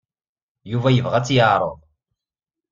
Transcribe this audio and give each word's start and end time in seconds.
Yuba 0.71 0.89
yebɣa 0.91 1.15
ad 1.19 1.25
t-yeɛreḍ. 1.25 1.77